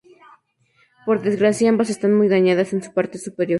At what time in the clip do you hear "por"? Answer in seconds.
1.05-1.21